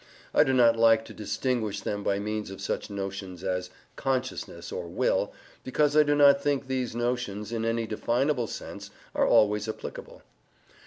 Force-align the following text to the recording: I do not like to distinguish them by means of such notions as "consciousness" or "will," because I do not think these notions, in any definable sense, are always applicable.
I 0.33 0.43
do 0.43 0.51
not 0.51 0.75
like 0.77 1.05
to 1.05 1.13
distinguish 1.13 1.81
them 1.81 2.03
by 2.03 2.17
means 2.17 2.49
of 2.49 2.59
such 2.59 2.89
notions 2.89 3.43
as 3.43 3.69
"consciousness" 3.95 4.71
or 4.71 4.87
"will," 4.87 5.31
because 5.63 5.95
I 5.95 6.01
do 6.01 6.15
not 6.15 6.41
think 6.41 6.65
these 6.65 6.95
notions, 6.95 7.51
in 7.51 7.63
any 7.65 7.85
definable 7.85 8.47
sense, 8.47 8.89
are 9.13 9.27
always 9.27 9.69
applicable. 9.69 10.23